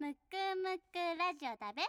[0.00, 0.16] むく
[0.62, 1.82] むくラジオだべ。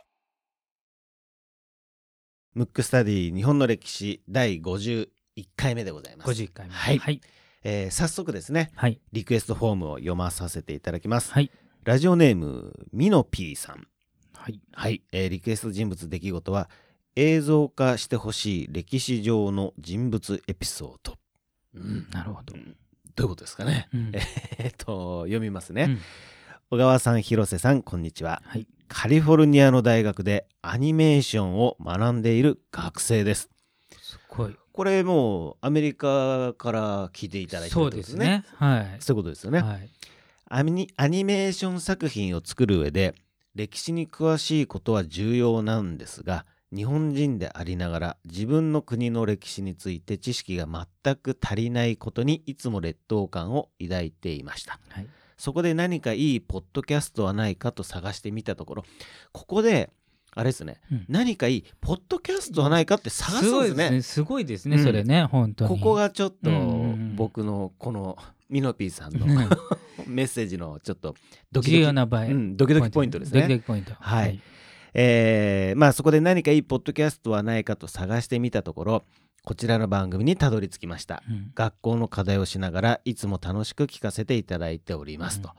[2.55, 5.07] ムックスタディ日本の歴史第51
[5.55, 6.31] 回目でございます。
[6.31, 6.73] 51回目。
[6.73, 6.97] はい。
[6.97, 7.21] はい。
[7.63, 8.71] えー早速ですね。
[8.73, 8.99] はい。
[9.11, 11.51] リクエストフォームを読まさせていただきます、はい。
[11.83, 13.87] ラジオネームミノピーさん。
[14.33, 14.59] はい。
[14.73, 16.67] はい、えーリクエスト人物出来事は
[17.15, 21.15] 映像化してほしい歴史上の人物エピソード、
[21.75, 22.07] うん。
[22.09, 22.55] なるほど。
[22.55, 22.75] うん。
[23.15, 24.11] どういうことですかね、うん。
[24.57, 25.99] えーっと読みますね、うん
[26.71, 28.43] 小川さん広瀬さんこんにちは。
[28.45, 28.67] はい。
[28.87, 33.49] カリフォルニアの大学でアニメーションを学んでいる学生です。
[33.99, 34.55] すごい。
[34.71, 38.43] これもうアメリカから聞いていただいてるそうでってことですね。
[38.47, 38.57] すね。
[38.69, 38.97] はい。
[38.99, 39.89] そういうことですよね、はい。
[40.47, 43.15] アニアニメーション作品を作る上で
[43.55, 54.79] 歴史に詳しいことは重要なんですが日本人でありながら自分の国の歴史について知識が全く足りないことにいつも劣等感を抱いていました。
[54.89, 55.07] はい
[55.39, 58.85] そこで何かいいポッドキャストはないかと探してみたところ
[59.31, 59.89] ここで
[60.35, 60.79] あれですね。
[60.91, 61.05] うん。
[61.09, 64.01] 何かいいポッドキャストはないかって探すんですね。
[64.03, 64.83] すごいですねうん。
[64.83, 65.69] それね本当に。
[65.69, 66.51] ここがちょっと
[67.15, 68.17] 僕のこの
[68.49, 69.47] ミノピーさんのね
[70.05, 71.15] メッセージのちょっと
[71.51, 71.71] ドキドキ。
[71.71, 72.25] 重要な場合。
[72.25, 73.41] うん、ドキドキポイントですね。
[73.41, 73.93] ドキドキポイント。
[73.93, 74.39] はい。
[74.93, 79.03] えーまあそこで何かいいポッドキャストはないかと探してみたところ
[79.49, 81.23] こちらの番組にたどり着きました。
[81.27, 85.49] うん学校の課題をしながらいつも楽しく聞かせていただいておりますと。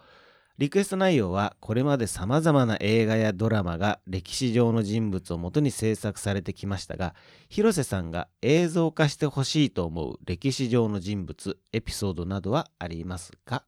[0.59, 7.17] リクエスト内容はこれまでさまざまな映画やドラマが歴史上の人物をもとに制作されてきましたが
[7.49, 13.65] 広瀬さんが映像化してほしいと思う歴史上の人物エピソードなどはありますか？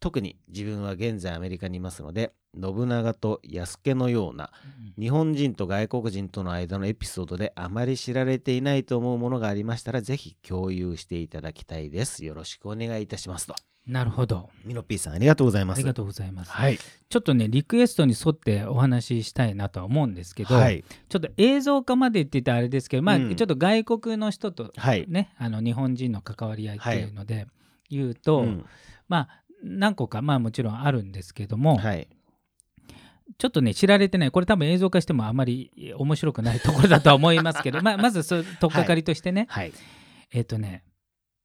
[0.00, 4.50] 特に自分は現在アメリカにいますので信長と安家のような
[4.98, 12.24] 日本人と外国人との間のエピソードであまり知られていないと思うものがありましたらぜひ共有していただきたいです。
[12.24, 13.54] よろしくお願いいたしますと。
[13.86, 14.50] なるほど。
[14.64, 15.78] ミノピーさんありがとうございます。
[15.78, 16.50] ありがとうございます。
[16.50, 16.78] はい。
[16.78, 20.84] ちょっとねリクエストに沿ってお話ししたいなとは思うんですけどはい。
[21.08, 23.36] ちょっと映像化までって言ったらあれですけどまあうん。
[23.36, 25.06] ちょっと外国の人とはい。
[25.08, 27.46] ねあの日本人の関わり合いっていうので
[27.90, 28.64] 言うとうん。
[29.08, 32.08] まあ何個かまあもちろんあるんですけども、はい。
[33.38, 34.30] ちょっとね知られてない。
[34.30, 39.72] これ多分映像化してもあまり面白くないところだとは思いますけど まあまずそう取っかかりとしてね、はい。
[40.32, 40.84] えっ、とね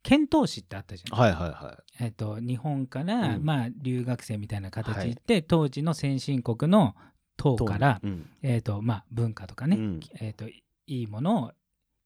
[0.03, 3.45] 遣唐使ってあったじゃない、はいはいはえっと日本から、うん。
[3.45, 6.95] まあ、留学生みたいな形で当時の先進国の
[7.37, 8.29] 唐いから、うん。
[8.41, 9.99] えっとまあ、文化とかね、うん。
[10.19, 11.51] えっといいものを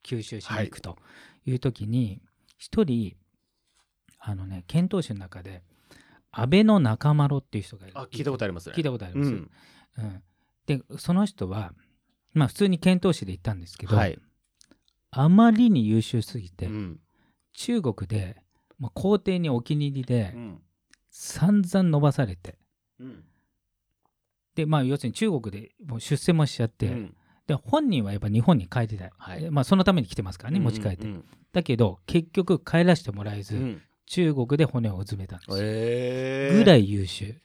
[0.06, 0.98] 吸収しに行くと
[1.46, 2.22] いう時に
[2.58, 3.16] 一、人
[4.20, 5.64] あのね遣唐使の中で
[6.40, 8.00] 安倍の中丸っていう人がいる。
[8.00, 8.76] あ聞いたことありますね。
[8.76, 9.52] 聞いたことあります、うん。
[9.98, 10.24] うん。
[10.66, 11.74] でその人は
[12.34, 14.18] まあ普通に遣唐使で行ったんですけど、はい。
[15.12, 17.00] あまりに優秀すぎて、うん。
[17.54, 18.38] 中国で、
[18.78, 20.62] まあ、皇帝にお気に入りでうん。
[21.12, 22.56] 散々伸ばされて
[23.00, 23.24] うん。
[24.56, 27.16] でまあ要するに中国でもう出世もしちゃって、うん。
[27.48, 29.06] で本人はやっぱ日本に帰りた。
[29.06, 29.46] い、はい。
[29.46, 31.26] えまあ、そのために来てますからね持ち帰って、うん。
[31.52, 36.58] だけど結局帰らせてもらえず、うん中国で骨をうずめたんですよ、えー。
[36.58, 37.36] ぐらい優秀、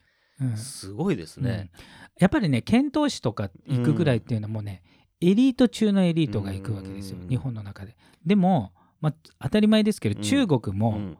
[0.40, 0.56] うん。
[0.56, 1.70] すごいですね。
[1.74, 1.80] うん。
[2.18, 4.82] やっぱりね遣唐使とか行くぐらいっていうのはもうね、
[5.20, 7.28] エリート中のエリートが行くわけですよ、うん。
[7.28, 7.96] 日本の中で。
[8.24, 10.22] でも、まあ、当たり前ですけど、うん。
[10.22, 11.18] 中国もうん。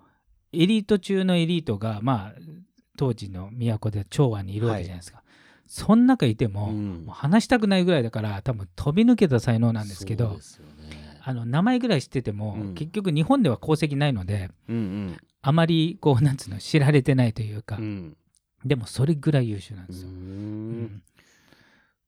[0.55, 2.41] エリート中のエリートが、まあ、
[2.97, 5.23] 当時の都で長安にいるわけじゃないですか、
[5.67, 7.05] そん中いても,、うん。
[7.05, 10.29] もう話したくないぐらいだから多分飛び抜けた才能なんですけど。
[10.29, 12.75] そうですよねあの名前ぐらい知ってても、うん。
[12.75, 17.83] 結局日本では功績ないのでうんあまりこうなんつうの知られてないというか、うん。
[17.83, 18.17] うん
[18.65, 20.09] でもそれぐらい優秀なんうですよ。
[20.09, 21.03] ん。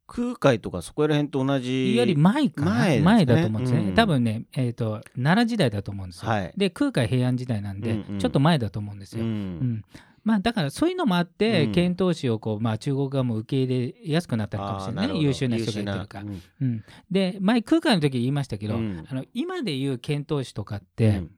[0.07, 2.71] 空海とかそこら辺と同じより前かな？
[2.73, 3.27] 前ね。
[3.27, 3.95] だと思うんですね、うん。
[3.95, 6.53] 多分ね、えー、と奈良時代だと思うんですよ、はい。
[6.57, 8.19] で空海平安時代なんで、うんうん。
[8.19, 9.33] ちょっと前だと思うんですうよ、うん。
[9.59, 9.85] ん
[10.27, 11.73] まあだからそういうのもあって、うん。
[11.73, 15.21] 遣唐使をこう、まあ、中国側も受け入れやすくなったのかもしれないね。
[15.21, 16.19] 優秀な人がいてるか。
[16.19, 16.25] ら。
[16.25, 19.07] 優秀うん、で前空海の時言いましたけど、うん。
[19.09, 21.31] あの今で言う遣唐使とかっなて、うん。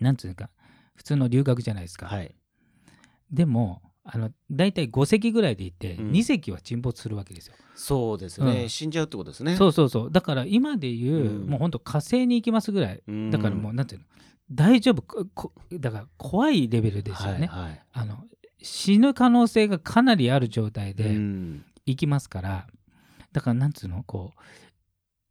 [0.00, 0.50] なんつうか
[0.96, 2.06] 普通の留学じゃないですか。
[2.06, 2.34] はい。
[3.30, 6.10] でもあの大体5隻ぐらいでいて、うん。
[6.10, 7.54] 2隻は沈没するわけですよ。
[7.76, 8.68] そうですね、うん。
[8.68, 9.54] 死んじゃうってことですね。
[9.54, 10.10] そうそうそう。
[10.10, 11.46] だから今で言う、うん。
[11.46, 13.02] もう本当火星に行きますぐらい。
[13.06, 13.30] うん。
[13.30, 14.06] だからもうなんていうの
[14.52, 15.30] 大丈夫？
[15.78, 17.46] だから怖いレベルですよね。
[17.46, 17.82] はいはい。
[17.92, 18.24] あの
[18.62, 21.64] 死ぬ可能性がかなりある状態でうん。
[21.86, 22.66] 行きますから、
[23.32, 24.04] だからなんつうの？
[24.04, 24.38] こう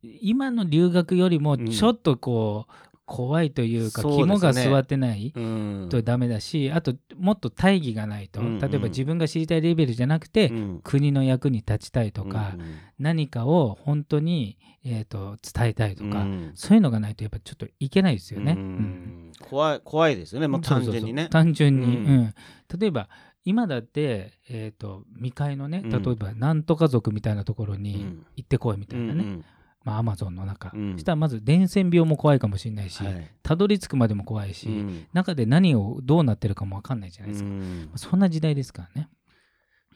[0.03, 1.69] 今の留学よりもうん。
[1.69, 5.87] ちょっとこう、怖いというか肝が据わってないうん。
[5.89, 8.59] とダメだし、あともっと大義がないと、うんうん。
[8.59, 10.79] 例えば自分が知りたいレベルじゃなくて、うん。
[10.81, 12.61] 国の役に立ちたいとか、うん
[12.99, 16.51] 何かを本当に、えー、と伝えたいとか、うん。
[16.55, 18.53] そういうのがないとやっぱちょっといけないですよね。
[18.53, 18.63] ううん。
[18.63, 21.29] ん怖い怖いですよね、まあ、単純にねそうそうそう。
[21.29, 21.93] 単純に、うん。
[21.93, 22.33] うん。
[22.79, 23.09] 例えば
[23.43, 25.89] 今だって、えー、と未開のねうん。
[25.89, 28.25] 例えばなんとか族みたいなところにうん。
[28.37, 29.45] 行ってこいみたいなね、うん
[29.83, 30.93] まあアマゾンの中、うん。
[30.93, 33.31] そしたらまず伝染病も怖いかもしれないし、はい。
[33.41, 35.07] たどり着くまでも怖いし、うん。
[35.13, 37.91] 中で何をどうなってるかも分かんないじゃないですか、うん。
[37.95, 39.09] そんな時代ですからね。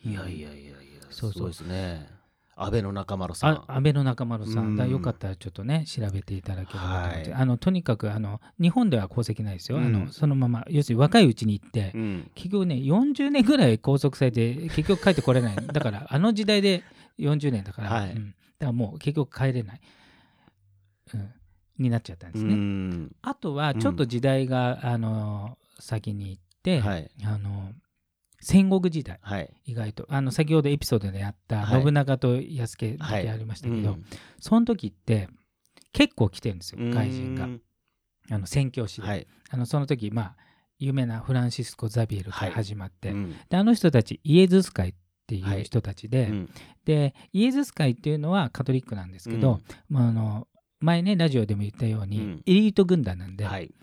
[0.04, 0.76] いやいやいやいや
[1.10, 1.48] そうそう。
[1.48, 2.08] ですね。
[2.58, 3.52] 安倍の中丸さん。
[3.52, 4.76] あ安倍の中丸さん、うん。
[4.76, 7.42] だよかったらちょっとね調べていただければと思って、はい。
[7.42, 9.86] あのとにかくあの日本では功績ないですよ、うん。
[9.86, 12.32] あのそのまま要するに若いうちに行って、うん。
[12.34, 15.56] 結局ね40年ぐらい拘束されて結局帰ってこれない。
[15.56, 16.84] だからあの時代で
[17.20, 18.12] 40年だから、はい。
[18.12, 19.82] うんだからもう結局帰れない、
[21.14, 21.34] うん、
[21.78, 22.56] になっちゃったんですうね。
[22.56, 23.16] ん。
[23.22, 27.12] あとはちょっと時代が、あの先に行って、はい。
[27.24, 27.72] あの
[28.40, 29.20] 戦国時代。
[29.22, 29.54] はい。
[29.66, 30.06] 意外と。
[30.10, 31.84] あの先ほどエピソードでやったはい。
[31.84, 33.98] 信長と安家だけありましたけど、
[34.40, 35.30] その時って
[35.92, 36.92] 結構来てるんですようん。
[36.92, 37.46] 外人が。
[37.46, 37.62] うん
[38.32, 39.28] あの宣教師で、はい。
[39.52, 40.36] あのその時まあ
[40.80, 42.52] 有名なフランシスコ・ザビエルからはい。
[42.52, 43.36] 始まって、うん。
[43.50, 44.94] であの人たちイエズス会っ
[45.28, 45.42] てい。
[45.42, 46.50] はいう人たちで、うん。
[46.86, 49.96] でイエズス会っていうのはカトリックなんですけど、うん。
[49.96, 50.48] まあ、あの
[50.80, 52.44] 前ねラジオでも言ったように、うん。
[52.46, 53.74] エリート軍団なんで、はい。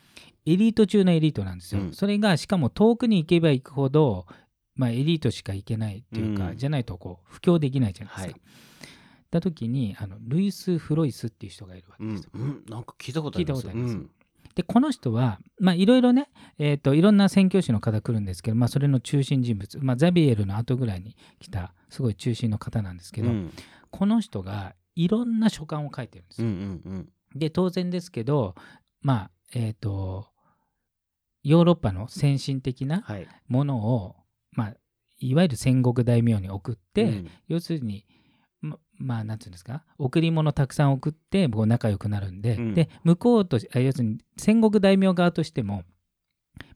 [0.45, 1.93] エリート中のエリートなんですよ、うん。
[1.93, 4.27] それがしかも遠くに行けば行くほど、
[4.75, 6.57] まあ、エリートしか行けないっていうか、うん。
[6.57, 8.33] じゃないとこう布教できないじゃないですか。
[8.33, 8.41] はい。
[9.31, 12.31] だ時にあのルイス・フロイスっていう人がいるわけうんですよ。
[12.35, 12.65] うん。
[12.69, 13.95] なんか聞いたことあります聞いたことあります。
[13.95, 14.11] うん
[14.55, 16.29] でこの人はまあいろいろね、
[16.59, 23.53] えー、といろんな宣教師の方来るんですけど、まあ、それの中心人物、まあ、ザビエルの後ぐらいに来たすごい中心の方なんですけど、うん。
[23.91, 26.95] この人がいろんな書簡を書いてるんですうんうよ。
[26.97, 27.09] ん。
[27.35, 28.55] で当然ですけど
[29.01, 30.29] まあえっ、と
[31.43, 33.27] ヨーロッパの先進的なはい。
[33.49, 34.17] ものを、
[34.53, 34.75] まあ、
[35.19, 37.31] いわゆる戦国大名に送って、うん。
[37.49, 38.07] 要するに
[39.03, 39.83] ままあなんていうんですか？
[39.99, 42.75] 贈り物たくさん送ってこう仲良くなるんで、うん。
[42.75, 45.83] で向こうと要するに戦国大名側としても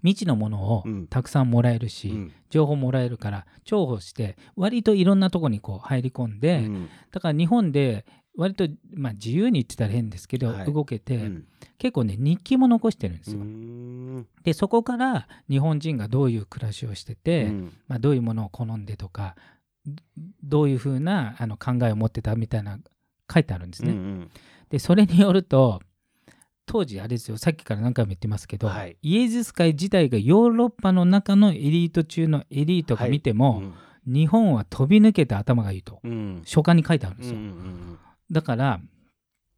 [0.03, 1.07] 未知のものをうん。
[1.07, 2.33] たくさんもらえるし、うん。
[2.51, 6.89] 情報もらえるから重宝して割といろんなとこにこう入り込んで、うん。
[7.13, 8.05] だから日本で
[8.37, 10.73] 割と、まあ、自由に言ってたら変ですけど、はい。
[10.73, 11.47] 動けて、うん。
[11.79, 13.39] 結構ね日記も残してるんですよ。
[13.41, 14.27] うん。
[14.45, 17.73] でそこから日本人がどういう暮らしをしてて、うん。
[17.89, 19.37] まあ、どういうものを好んでとか
[19.87, 20.03] ど
[20.43, 22.79] どういうふうなあの考えを持ってたみたいな
[23.33, 23.93] 書いてあるんですね。
[23.93, 24.31] うん
[24.69, 25.81] でそれによると
[26.67, 28.97] 当時あれですよさっきから何回も言ってますけど、はい。
[29.01, 33.63] イエズス会自体がヨーロッパの中のエリート中のエリートが見ても、
[34.05, 36.11] 日本は飛び抜けて頭がいいとうん。
[36.11, 37.41] うん書簡に書いてあるんですうよ。
[37.41, 37.99] ん
[38.31, 38.81] だから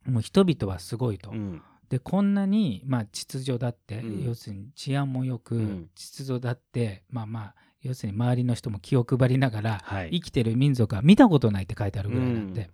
[0.07, 1.31] もう人々はすごいと。
[1.31, 1.63] うん。
[1.89, 4.25] でこんなに、まあ、秩序だって、うん。
[4.25, 5.89] 要するに治安もよく、うん。
[5.95, 7.55] 秩序だってまあまあ
[7.89, 10.11] 要するに周りの人も気を配りながらはい。
[10.13, 12.71] 生きてる民族は見たことないって書いてあるぐらいなんで、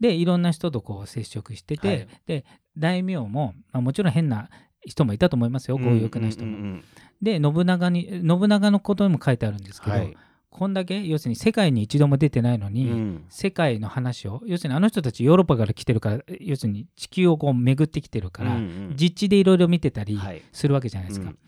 [0.00, 2.08] でいろんな人とこう接触してて、はい。
[2.26, 2.44] で
[2.76, 4.48] 大名も、まあ、もちろん変な
[4.86, 6.56] 人もいたと思いますよ強欲な人も。
[6.56, 6.84] うんうん
[7.22, 10.16] で信長に信長のことにも書いてあるんですけど、はい。
[10.50, 13.24] こんだけ要するに世界に一度も出てないのうに、ん。
[13.30, 18.94] 世界の話を要するにあの人たちヨーロッパから来てるから要するに地球をこう巡ってきてるから、うんうん。
[18.94, 20.42] 実地でいろいろ見てたりはい。
[20.52, 21.28] するわけじゃないですか。
[21.28, 21.38] うん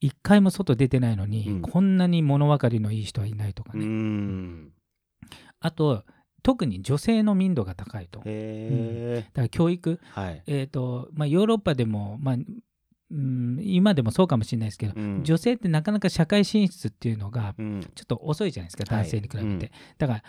[0.00, 1.62] 一回も外出てないのに、うん。
[1.62, 4.72] こんなに物分かりのいい人はいないとかうね、ん。
[5.60, 6.04] あと
[6.42, 8.20] 特に女性の民度が高いと。
[8.20, 10.42] だかへえら教育、はい。
[10.46, 12.36] えーとまあ、ヨーロッパでも、まあ
[13.08, 15.24] うん、今でもそうかもしれないですけど、うん。
[15.24, 17.80] 女性ってなかなか社会進出っていうのがうん。
[17.80, 19.04] ちょっと遅いじゃないですかはい。
[19.04, 19.58] 男性に比べて、うん。
[19.98, 20.22] だから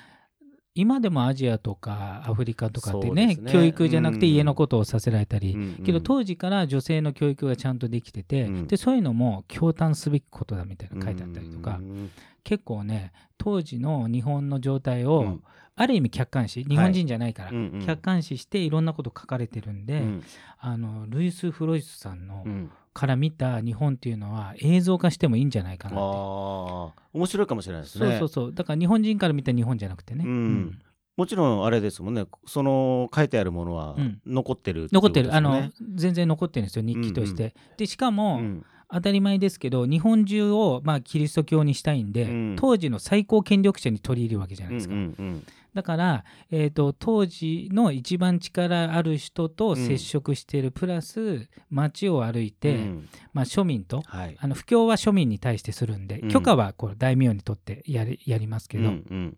[0.78, 3.52] 今でもアジアとかアフリカとかってねね。
[3.52, 4.34] 教育じゃなくてうん。
[4.34, 8.68] 家のことをさせられたり、うんけど当時から女性の教育がちゃんとできてて、うん。
[8.68, 12.12] でそういうのも驚嘆すべきことだみたいな書いてあったりとか、うん
[12.44, 15.44] 結構ね当時の日本の状態を、うん。
[15.80, 17.86] ある意味客観視日本人じゃないから、うんうん。
[17.86, 20.24] 客観視していろんなこと書かれてるんで、うん。
[20.60, 26.04] あのルイス・フロイスさんのうんから見た日本っていうのは映像化してもいいんじゃないかあなって。
[26.04, 28.08] ー面白いかもしれないですね。
[28.08, 28.54] そうそうそう。
[28.54, 30.82] だから日本人から見た日本じゃなくてね、うん。
[31.16, 32.26] もちろんあれですもんね。
[32.48, 34.20] その書いてあるものはうん。
[34.26, 36.82] 残ってるって残ってる、あの全然残ってるんですよ。
[36.82, 37.54] 日記として。
[37.78, 42.56] でしかも、うん当たり前ですけど日本中を、まあ、キリスト教にしたいんで、うん。
[42.58, 44.94] 当時の最高権力者に取り入るわけじゃないですか。
[44.94, 45.44] うんうん
[45.78, 53.10] だから、えー、と当時の一番力ある人と接触している、プラス街を歩いて、うん。
[53.32, 54.36] まあ、庶民とはい。
[54.40, 56.30] あの布教は庶民に対してするんで、うん。
[56.30, 59.38] 許可はこう大名にとってやりやりますけど、うんうん。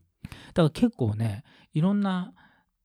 [0.53, 2.31] だから結構ねいろんな、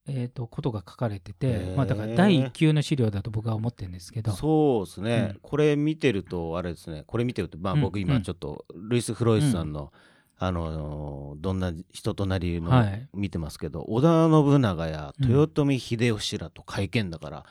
[0.07, 4.33] えー、とことが書かれててまあ、だから第一級の資料だと僕は思ってるんですけど。
[4.33, 5.41] そうですね、うん。
[5.41, 7.05] これ見てるとあれですね。
[7.07, 7.81] これ見てるとまあうん。
[7.81, 9.93] 僕今うんちょっとルイス・フロイスさんの、
[10.39, 13.09] あのーどんな人となりのはい。
[13.15, 15.31] 見てますけど、織田信長やうん。
[15.31, 17.47] 豊臣秀吉らと会見だから、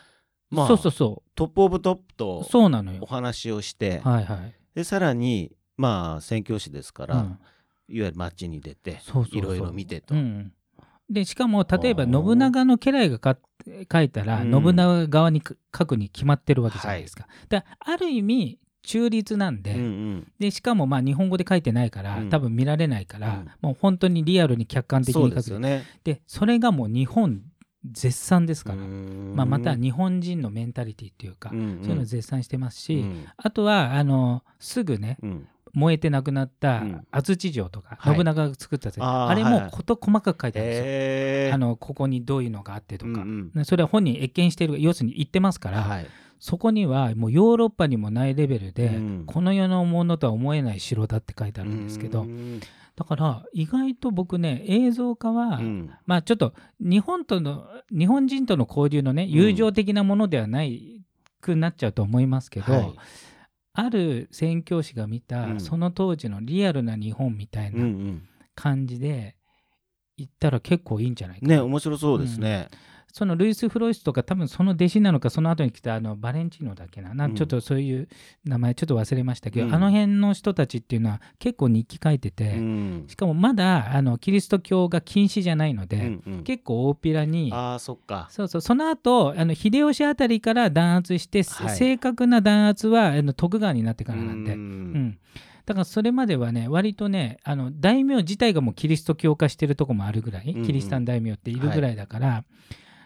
[0.52, 3.00] まあそうそうそトップオブトップうとそうなのよ。
[3.02, 3.06] お。
[3.08, 4.54] 話をして、はいはい。
[4.76, 7.40] でさらにまあ宣教師ですから、うん。
[7.90, 9.00] いわゆる街に出て
[9.32, 10.54] いろいろ見てと、うん、
[11.10, 13.38] でしかも例えば信長の家来がか
[13.92, 14.52] 書いたら、うん。
[14.52, 17.28] 信長側にか書くに決まってるわけじゃないですか。
[17.50, 20.28] だからある意味中立なんで,、うんうん。
[20.40, 22.30] でしかもまあ日本語で書いてないから、うん。
[22.30, 23.50] 多分見られないから、うん。
[23.62, 25.36] もう本当にリアルに客観的に書く。
[25.36, 25.84] ですよね。
[26.04, 27.42] でそれがもう日本
[27.92, 28.86] 絶賛ですから、ま
[29.36, 31.80] まあ、また日本人のメンタリティっていうか、うんうん。
[31.82, 33.26] そういうのを絶賛してますし、うん。
[33.36, 35.48] あとはあのすぐねうん。
[35.74, 37.08] 燃えてなくなったうん。
[37.12, 38.16] 安土城とか、はい。
[38.16, 41.56] 信長が作ったあーあれも事細かく書いてあるんですよ。
[41.56, 43.52] あのここにどういうのがあってとか、うんうん。
[43.54, 46.08] ねそれは本人謁見している要するに言ってますから、はい。
[46.40, 49.24] そこにはもうヨーロッパにもないレベルで、うん。
[49.26, 52.62] この世のものとは思えない城だって書いてあるんですけど、うん
[52.96, 55.92] だから意外と僕ね映像化は、うん。
[56.06, 61.02] まあちょっと日本との日本人との交流のね友情的なものではない
[61.42, 62.96] くなっちゃうと思いますけど、はい。
[63.74, 65.60] ある宣教師が見た、うん。
[65.60, 68.22] その当時のリアルな日本みたいうんうなん。
[68.56, 69.36] 感じで
[70.16, 71.56] 行ったら結構いいんじゃないかな。
[71.56, 72.70] ね面白そうですね、
[73.14, 77.14] そのルイス・フロイスとか多分その弟子なのかその後に来たあのバレンチーノだっけな。
[77.14, 78.10] なちょっとそういう
[78.44, 79.76] 名前ちょっと忘れましたけど、うん。
[79.76, 83.06] あの辺の人たちっていうのは結構日記書いてて、うん。
[83.08, 86.44] しかもまだあのキリスト教が禁止じゃないので、うんうん。
[86.44, 88.30] 結構大っぴらにああそっか。
[88.32, 91.76] そうそうその後あの秀吉あたりから弾圧して、はい。
[91.78, 95.18] 正確な弾圧はあの徳川になってからなんで、ううんん。
[95.68, 100.66] だからそれまではね割とねあの大名自体がもうキリスト教化してるとこもあるぐらい、うんうん。
[100.66, 102.44] キリシタン大名っているぐらいだから、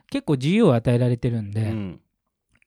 [0.10, 2.02] 結構自由を与えられてるんで、うん。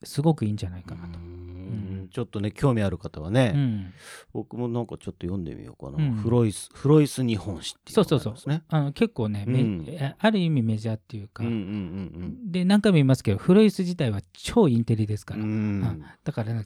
[0.03, 1.19] すごくいいんじゃないかなと。
[1.19, 2.09] うん。
[2.11, 3.93] ちょっとね興味ある方はね、うん、
[4.33, 6.15] 僕もなんかちょっと読んでみようかな、うん。
[6.15, 8.63] フロイスフロイス日本史っていうのがありますね。
[8.69, 9.85] あの結構ね、めうん。
[9.87, 15.49] えある意味メジャーっていうか、うんうんで何回も言いますけどフロイス自体は超インテリですから、うん。
[15.49, 15.55] うん。
[15.55, 16.65] うんだから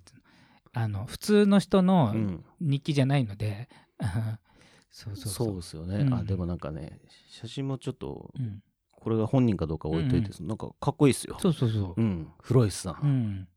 [0.76, 2.44] あの普通の人のうん。
[2.60, 3.68] 日記じゃないので、
[4.90, 5.46] そうそうそう。
[5.48, 6.14] そうですよね、うん。
[6.14, 8.62] あでもなんかね写真もちょっとうん
[9.04, 11.36] これが本人かどうか置いといて、なんかかっこいいですよ。
[11.38, 12.00] そうそうそう。
[12.00, 12.28] うん。
[12.40, 13.48] フロイスさん、うん、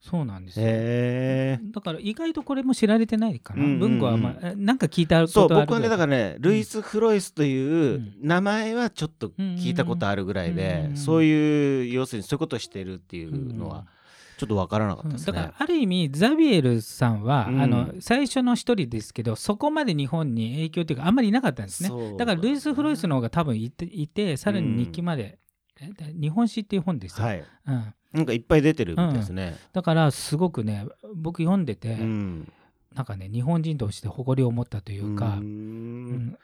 [0.00, 0.64] そうなんですよ。
[0.66, 3.62] へえだから意外とこれも知られてないかな。
[3.62, 3.78] うんうんうん。
[3.80, 10.78] 文庫は、まあ、えなんか聞いたことそうある僕はねだからねルイス・フロイスといううん名前はちょっと聞いたことあるぐらいで、うん。
[10.78, 13.86] うんうんそういう要するにそういうことをしてるっていうのは
[14.38, 15.32] ちょっとわからなかったうんですね。
[15.32, 17.60] だからある意味ザビエルさんは、うん。
[17.60, 21.88] あの最初の一人ですけどそこまで日本に影響というかあんまりいなかったんですね。
[21.88, 25.38] そうだからルイス・フロイスの方が多分いていてさらに日記まで、
[25.80, 27.44] えで日本史っていう本ですよ、はい。
[27.66, 29.56] うん、なんかいっぱい出てるみたいですね。
[29.72, 32.52] だからすごくね僕読んでて、うん。
[32.94, 36.06] なんかね日本人として誇りを持ったというかうん。
[36.12, 36.38] ん。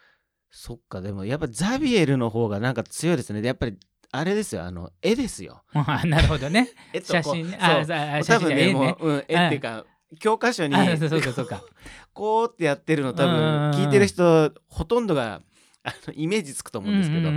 [0.51, 3.41] そっかでもやっぱザビエルの方がなんか強いですね。
[3.41, 3.79] でやっぱり
[4.17, 5.65] あれですよあの絵ですよ。
[5.75, 6.69] あなるほどね。
[6.95, 7.59] 絵と写真ね。
[7.61, 7.85] あ
[8.23, 8.73] 写真分ね。
[8.73, 9.85] もう、うん、絵っていうか
[10.21, 11.63] 教科書にあそうかそうか。
[12.15, 15.43] こうってやってるの多分聞いてる人ほとんどが
[15.83, 17.29] あのイメージつくと思うんですけど、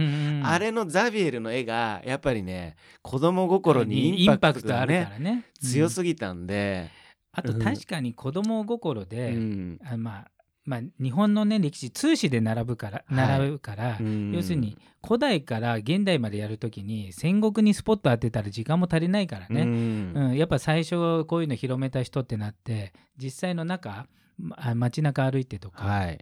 [0.47, 5.45] あれのザビエルの絵がやっぱりね子供心にインパクトがあるかねらね。
[5.59, 6.91] 強ぎ、すぎたんで、
[7.31, 9.79] あと確かに子供心で、うん。
[9.83, 10.31] あまあ
[10.67, 13.15] まあ日本のね歴史通史で並ぶからはい。
[13.15, 14.33] 並ぶから、うん。
[14.33, 20.13] 要するに古代から現代までやるときに戦国にスポット当てたら時間も足りないからうね、ん。
[20.13, 24.07] うんやっぱ最初こういうの広めた人ってなって実際の中
[24.37, 26.19] ま街中歩いてとか、はい。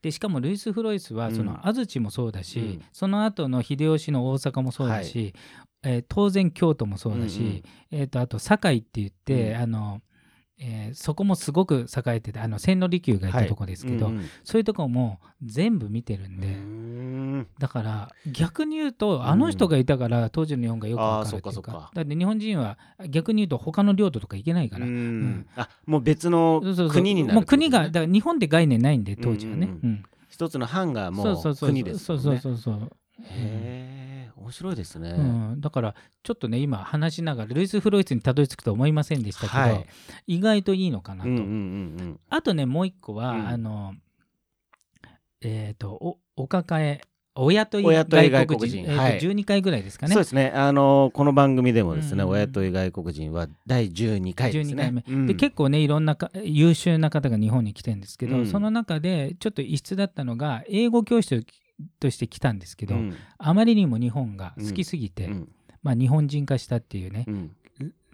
[0.00, 1.34] でしかもルイス・フロイスはうん。
[1.34, 2.82] その安土もそうだし、うん。
[2.92, 5.34] その後の秀吉の大阪もそうだし、
[5.82, 7.62] えー当然京都もそうだし、うんうん。
[7.90, 9.60] えー、とあと堺って言って、うん。
[9.62, 10.00] あの
[10.58, 14.24] えーそこもすごく栄えててあの千利休がいたとこですけど、うんうん。
[14.44, 21.90] そういうとこも全部見てるんで、だから逆に言うとあの人がいたから当時の日本がよくわかるっていうか,、あーそっかか。
[21.94, 25.24] だって日本人は逆に言うと他の領土とか行けないから、うん。
[25.24, 25.46] ん。
[25.56, 26.96] あもう別のそうそうそう。
[26.96, 29.78] 国になるもう国がだから日本って概念ないんで当時はね、うんうん。
[29.82, 30.02] うん。
[30.28, 31.68] 一つの藩がもそうそううそう。
[31.70, 32.74] 国ですそうそうもんねそうそう。
[32.74, 32.88] へ
[33.30, 34.13] え
[34.44, 39.86] 面白いですね、うん、だからちょっとね今話しながらルイス・フロイスにたどり着くと思いませんでしたけど、はい。
[40.26, 43.48] 意外といいのかなと、うんうんうんあとねもう一個は、うん。
[43.48, 43.94] あの
[45.40, 47.00] えっ、とおお抱え
[47.36, 49.20] 親とい外外国国人えーはい。
[49.20, 50.14] 12回ぐらいですかうん、ね。
[50.14, 50.52] そうですね。
[50.54, 55.26] あのこの番組でもですね、うん親とい外国人は第12回です12ね回目、うん。
[55.26, 58.46] で結構ねいろんなか優秀な方が日本に来てるんですけど、うん。
[58.46, 61.44] その中でちょっと異質だったのが英語教師
[62.00, 63.16] として来たんですけど、うん。
[63.38, 65.48] あまりにも日本が好きすぎて、うん。
[65.82, 67.56] まあ、日本人化したっていうね、うん。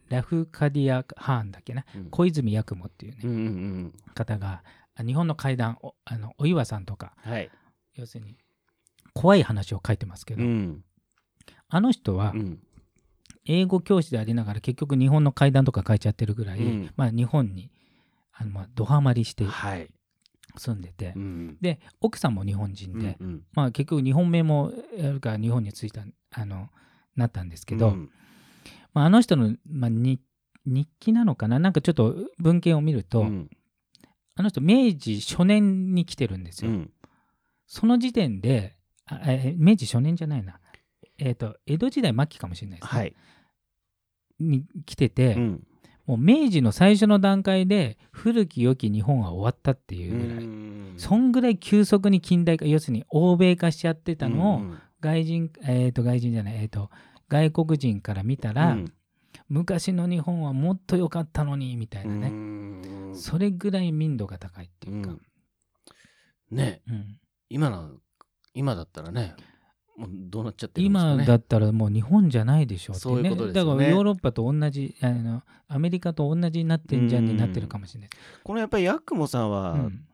[0.09, 2.11] ラフカディア・ハーンだっけなうん。
[2.11, 4.63] 小泉八雲っていうね、うんうんうん方が
[4.97, 7.51] あ日本の怪談おあのお岩さんとかはい。
[7.95, 8.37] 要するに
[9.15, 10.85] 怖い話を書いてますけど、うん。
[11.69, 12.59] あの人はうん。
[13.47, 16.91] 英語教師でありながら結局日本の怪談とか書いちゃってるぐらい、うん。
[16.97, 17.71] まあ、日本に
[18.33, 19.89] あのまあドハマりしてはい
[20.59, 23.43] 住んでて、うんで奥さんも日本人で、うんうん。
[23.53, 26.69] まあ、結局日本名もやるから日本に着いたあの
[27.17, 28.11] なったんですけど、うん。
[28.93, 30.21] まあ、あの人の、まあ、に
[30.67, 31.59] 日記なのかな？
[31.59, 33.51] なんかちょっと文献を見ると、うん。
[34.37, 36.71] あの人明治初年に来てるんですよ。
[36.71, 36.91] うん。
[37.67, 38.77] その時点で
[39.07, 40.61] あえ明治初年じゃないな、
[41.19, 43.15] えー、と江戸時代末期かもしれないですね、はい。
[44.41, 45.67] に来てて、うん
[46.11, 50.95] もう明治の最初の段階で古き良き日本は終わったっていうぐらい、うん。
[50.97, 54.79] そんぐらい急速に近代化要するに欧米化しちゃってたのを、うん。
[55.01, 56.91] 外人えっ、と外人じゃないえっ、と
[57.29, 58.93] 外国人から見たら、うん。
[59.49, 63.13] 昔の日本はもっと良かったのにみたいなね、うん。
[63.15, 66.57] それぐらい民度が高いっていうか、うん。
[66.57, 66.83] ね。
[66.89, 67.21] うん。
[67.51, 67.89] 今の
[68.53, 69.37] 今だったらね
[70.01, 71.15] もうどうなっちゃってるんですかね。
[71.17, 73.71] 今だったらもう日本じゃないでしょってそういうことですよね。
[73.71, 78.11] だからヨーロッパと同じあのアメリカと同じになってんじゃんになってるかもしれない。
[78.43, 80.05] このやっぱりヤクモさんは、うん。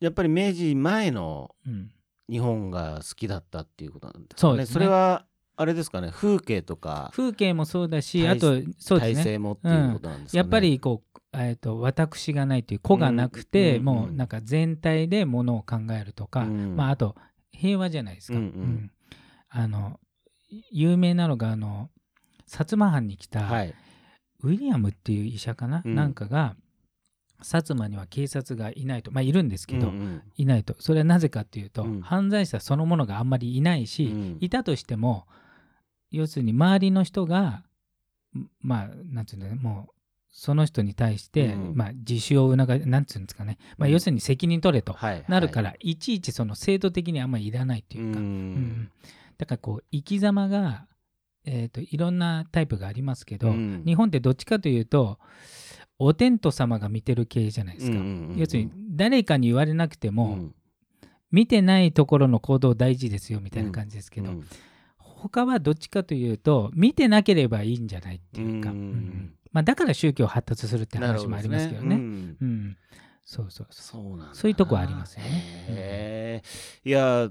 [0.00, 1.90] やっぱり明治前のうん。
[2.30, 4.66] 日本が好きだったっていうことなんですですね。
[4.66, 6.10] それはあれですかね。
[6.10, 9.24] 風景とか風景もそうだし体あとそう体ですね。
[9.24, 16.76] 制もっていうことなんですかね、やっぱりこう、えー、と私がないという子がなくて、うんもうなんか全体でものを考えるとか、うん。
[16.76, 17.16] まあ、あと
[17.50, 18.38] 平和じゃないですか。
[18.38, 18.44] うん。
[18.44, 18.90] うん
[19.50, 19.98] あの
[20.70, 21.90] 有名なのがあの
[22.48, 23.74] 薩摩藩に来た、はい。
[24.42, 25.94] ウィリアムっていう医者かな、うん。
[25.94, 26.56] なんかが
[27.42, 29.12] 薩摩には警察がいないと。
[29.12, 30.22] まあいるんですけど、うんうん。
[30.36, 30.74] いないと。
[30.78, 32.00] それはなぜかっていうと、うん。
[32.00, 34.36] 犯罪者そのものがあんまりいないし、うん。
[34.40, 35.26] いたとしても
[36.10, 37.62] 要するに周りの人が
[38.36, 39.92] んまあなんていうのもう
[40.32, 41.76] その人に対して、うん。
[41.76, 43.92] まあ、自首を促なんていうんですかね、まあ、うん。
[43.92, 48.90] 要するに責任取れとはいなるから、い、ちいちその制度的にあんまりいらないっていうか、うんうん
[49.40, 50.86] だからこう生き様が、
[51.46, 53.82] えー、といろんなタイプがありますけど、うん。
[53.86, 55.18] 日本ってどっちかというと
[55.98, 58.36] お天道様が見てる系じゃないですか、うんうんうんうん。
[58.36, 60.54] 要するに誰かに言われなくても、うん。
[61.32, 64.46] 見てないところの行動大事ですよみたいな感じですけど、うん。
[64.98, 71.96] 他はどっちかというと見てなければいいんじゃないっていうか、うんうんまあ、だから宗教発達するって話もありますけどね。
[71.96, 72.76] うんうん
[73.22, 74.34] そうそうそう。
[74.34, 75.30] そういうとこありますよね。
[75.68, 77.30] へえいや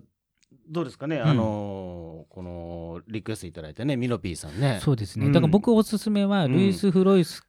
[0.68, 4.80] どうですかね、あのーこのリクエストいただいたねミノピーさんね。
[4.84, 5.32] そうですね、うん。
[5.32, 6.54] だから僕おすすめはうん。
[6.54, 7.44] ルイス・フロイス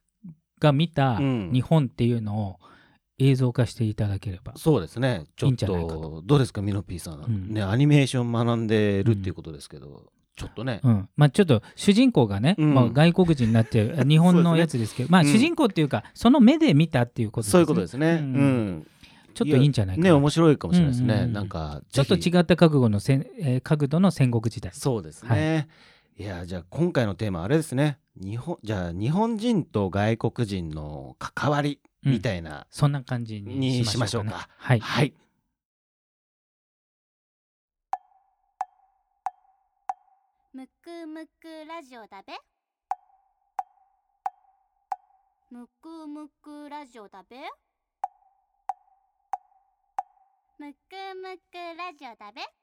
[0.59, 1.51] が見たうん。
[1.53, 2.55] 日本っていうのを
[3.19, 5.25] 映像化していただければ、そうですね。
[5.35, 6.61] ちょっとどうですか？
[6.63, 7.53] ミノピーさん、うん。
[7.53, 11.09] ねアニメーション学んでるっていうことですけど、ちょっとね、うん。
[11.15, 12.73] まあ、ちょっと主人公がね、うん。
[12.73, 15.27] まあ、外国人になって 日本のやつですけどまあうん。
[15.27, 17.51] 主人公っていうかその目で見たっていうことですね。
[17.51, 18.87] そういうことですね、ううんん
[19.33, 20.05] ちょっといいんじゃないかな。
[20.05, 21.33] ね面白いかもしれないですね、うんうんうん。
[21.33, 24.71] なんかちょっと違った角度のせん、えー角度の戦国時代。
[24.73, 25.67] そうですね、
[26.17, 27.99] い、やじゃあ今回のテーマあれですね。
[28.15, 34.49] 日本じゃあ日本人と外国人の関わりみたいな、そんな感じににしましょうか,、ね、しましょうか。
[34.57, 34.79] はい。
[34.79, 35.13] はい。
[40.53, 42.33] むくむくラジオだべ。
[45.51, 47.37] むくむくラジオだべ
[50.61, 50.77] むく
[51.15, 52.60] むくラジオだべ。